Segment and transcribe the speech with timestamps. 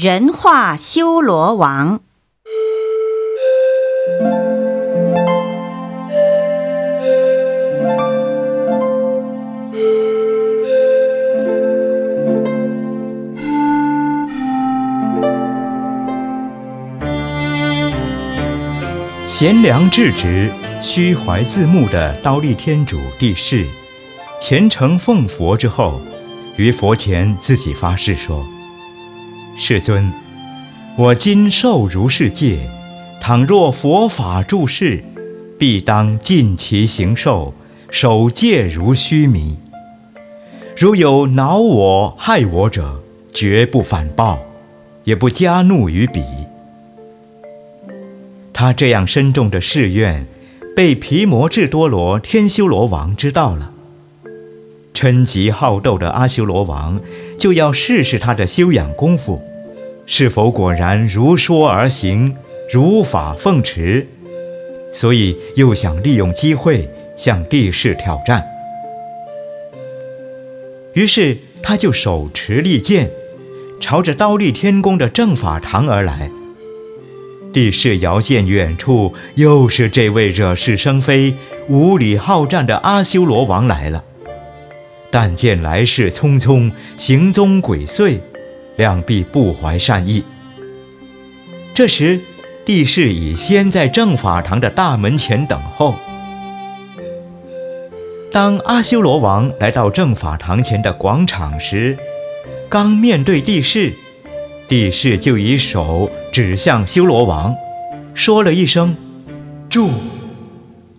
[0.00, 1.98] 人化修罗王。
[19.26, 20.48] 贤良正直、
[20.80, 23.66] 虚怀自牧的刀立天主帝释，
[24.40, 26.00] 虔诚奉佛之后，
[26.56, 28.46] 于佛前自己发誓说
[29.60, 30.12] ：“世尊，
[30.96, 32.60] 我今受如是戒，
[33.20, 35.02] 倘若佛法住世，
[35.58, 37.52] 必当尽其行受，
[37.90, 39.58] 守戒如须弥。
[40.76, 43.02] 如有恼我、害我者，
[43.34, 44.38] 绝不反报，
[45.02, 46.22] 也不加怒于彼。”
[48.54, 50.24] 他这样深重的誓愿，
[50.76, 53.72] 被毗摩智多罗天修罗王知道了。
[54.94, 57.00] 嗔急好斗的阿修罗王
[57.38, 59.40] 就要试试他的修养功夫，
[60.10, 62.34] 是否果然如说而行，
[62.72, 64.08] 如法奉持，
[64.90, 68.42] 所以又想利用机会向帝释挑战。
[70.94, 73.10] 于是他就手持利剑，
[73.80, 76.30] 朝着刀立天宫的正法堂而来。
[77.52, 81.34] 帝释遥见远处，又是这位惹是生非、
[81.68, 84.02] 无理好战的阿修罗王来了。
[85.10, 88.18] 但见来势匆匆，行踪鬼祟，
[88.78, 90.24] 两臂不怀善意。
[91.74, 92.20] 这时，
[92.64, 95.96] 帝释已先在正法堂的大门前等候。
[98.30, 101.98] 当阿修罗王来到正法堂前的广场时，
[102.68, 103.92] 刚面对帝释。
[104.68, 107.56] 帝释就以手指向修罗王，
[108.14, 108.94] 说了一声
[109.70, 109.88] ：“住，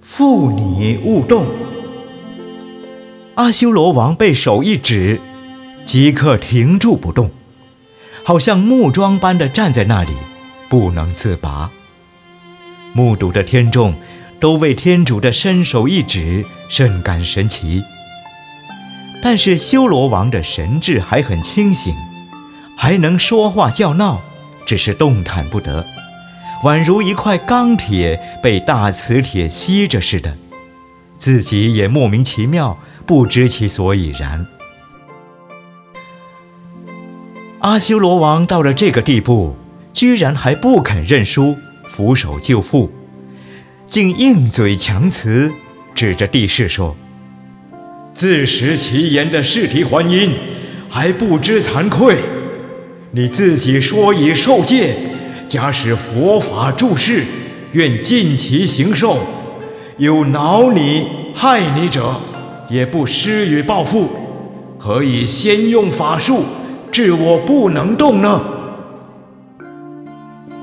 [0.00, 1.44] 负你勿动。”
[3.34, 5.20] 阿修罗王被手一指，
[5.84, 7.28] 即刻停住不动，
[8.26, 10.10] 好像木桩般的站在那里，
[10.68, 11.70] 不能自拔。
[12.92, 13.94] 目睹的天众
[14.40, 17.84] 都为天主的伸手一指甚感神奇，
[19.22, 21.94] 但是修罗王的神智还很清醒。
[22.76, 24.20] 还能说话叫闹，
[24.66, 25.86] 只是动弹不得，
[26.64, 30.36] 宛如一块钢铁被大磁铁吸着似的，
[31.16, 34.44] 自己也莫名其妙，不知其所以然。
[37.66, 39.56] 阿修罗王到了这个地步，
[39.92, 42.88] 居然还不肯认输，俯首就缚，
[43.88, 45.50] 竟硬嘴强词，
[45.92, 46.96] 指着帝释说
[48.14, 50.30] ：“自食其言的试题还音，
[50.88, 52.18] 还不知惭愧。”
[53.10, 54.94] 你自己说已受戒，
[55.48, 57.24] 假使佛法注释，
[57.72, 59.16] 愿尽其行受；
[59.96, 62.14] 有恼你、害你者，
[62.70, 64.08] 也不施予报复。
[64.78, 66.44] 何以先用法术，
[66.98, 68.40] 是我不能动呢？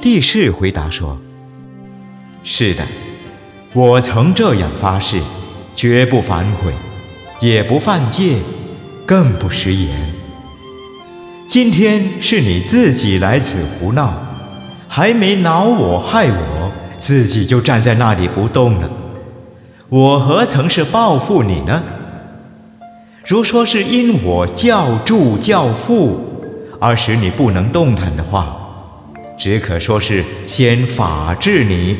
[0.00, 1.18] 帝释回答说
[2.44, 2.84] ：“是的，
[3.72, 5.20] 我曾这样发誓，
[5.74, 6.72] 绝不反悔，
[7.40, 8.36] 也不犯戒，
[9.04, 9.88] 更不食言。”
[11.48, 14.14] 今天是你自己来此胡闹，
[14.86, 18.88] 还没恼我害我，自己就站在那里不动了。
[19.88, 21.82] 我何曾是报复你呢？
[23.24, 26.18] 如说是因我教助教父
[26.80, 28.56] 而使你不能动弹的话，
[29.38, 31.96] 只可说是先法治你，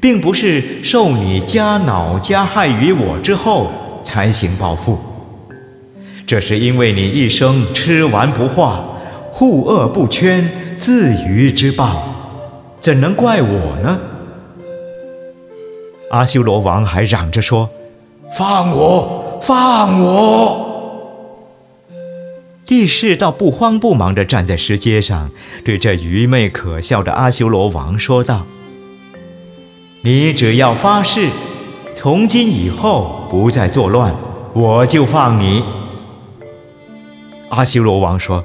[0.00, 3.70] 并不是受你加恼加害于我之后
[4.02, 4.98] 才行报复。
[6.26, 8.84] 这是因为你一生吃完不化，
[9.32, 12.02] 护恶不圈，自愚之报，
[12.80, 13.98] 怎能怪我呢？
[16.10, 17.68] 阿修罗王还嚷着说
[18.36, 20.62] ：“放我，放我！”
[22.66, 25.30] 帝释倒不慌不忙地站在石阶上，
[25.64, 28.44] 对这愚昧可笑的阿修罗王说道
[30.02, 31.28] ：“你只要发誓，
[31.94, 34.12] 从今以后不再作乱，
[34.52, 35.62] 我就放你。”
[37.50, 38.44] 阿修罗王说：“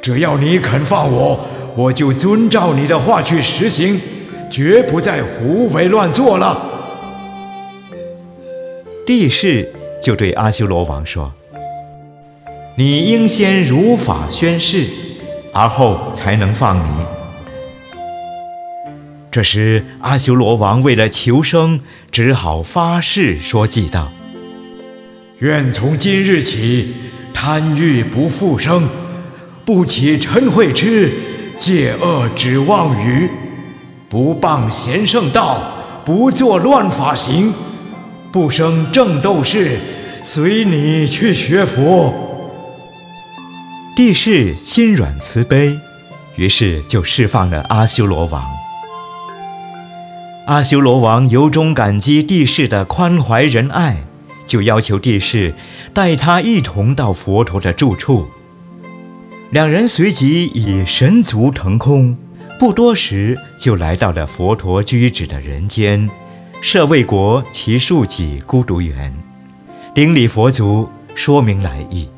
[0.00, 1.40] 只要你肯放我，
[1.74, 4.00] 我就遵照你的话去实行，
[4.48, 6.56] 绝不再胡为乱作了。”
[9.04, 9.72] 帝释
[10.06, 11.32] 就对阿修罗王说
[12.78, 14.86] ：“你应先如法宣誓，
[15.52, 17.04] 而后才能放你。”
[19.32, 21.80] 这时，阿修罗王为了求生，
[22.12, 24.12] 只好发誓说：“祭道，
[25.40, 26.94] 愿从今日起。”
[27.34, 28.88] 贪欲不复生，
[29.64, 31.10] 不起嗔恚痴，
[31.58, 33.28] 戒恶止妄语，
[34.08, 35.60] 不谤贤圣道，
[36.04, 37.52] 不作乱法行，
[38.32, 39.78] 不生正斗士，
[40.22, 42.12] 随你去学佛。
[43.96, 45.78] 帝释心软慈悲，
[46.36, 48.44] 于是就释放了阿修罗王。
[50.46, 53.96] 阿修罗王由衷感激帝释的宽怀仁爱，
[54.46, 55.54] 就要求帝释
[55.94, 58.26] 带他一同到佛陀的住处。
[59.50, 62.16] 两人随即以神足腾空，
[62.58, 66.10] 不多时就来到了佛陀居止的人间——
[66.60, 69.14] 舍卫国其树给孤独园，
[69.94, 72.08] 顶礼佛足，说明来意。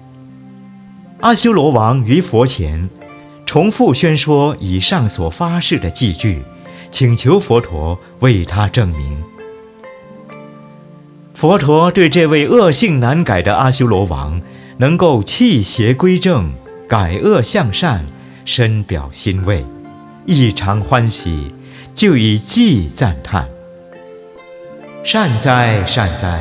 [1.21, 2.89] 阿修罗王于佛前
[3.45, 6.43] 重复宣说以上所发誓的祭句。
[6.91, 9.23] 请求佛陀为他证明。
[11.35, 14.41] 佛陀对这位恶性难改的阿修罗王
[14.79, 16.51] 能够弃邪归正、
[16.89, 18.07] 改恶向善，
[18.47, 19.67] 深表欣慰，
[20.25, 21.53] 异常欢喜，
[21.95, 23.47] 就以偈赞叹
[25.11, 26.39] ：“善哉善哉！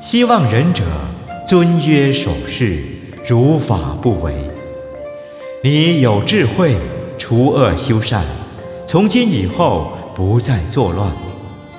[0.00, 0.82] 希望仁者
[1.46, 2.82] 尊曰守事，
[3.28, 4.32] 如法不为。
[5.62, 6.74] 你有智慧，
[7.18, 8.24] 除恶修善。”
[8.88, 11.12] 从今以后不再作乱，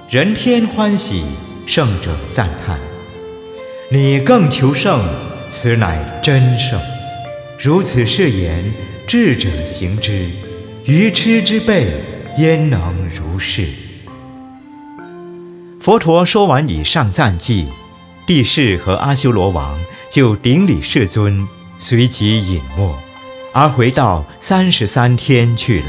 [0.07, 1.23] 人天欢喜，
[1.65, 2.77] 圣者赞叹。
[3.89, 5.03] 你更求胜，
[5.49, 6.79] 此乃真胜。
[7.57, 8.71] 如此誓言，
[9.07, 10.27] 智者行之，
[10.85, 11.87] 愚痴之辈
[12.37, 13.63] 焉能如是？
[15.83, 17.65] 佛陀说完以上赞记，
[18.25, 19.77] 帝释和阿修罗王
[20.09, 21.45] 就顶礼世尊，
[21.77, 22.95] 随即隐没，
[23.51, 25.87] 而回到三十三天去了。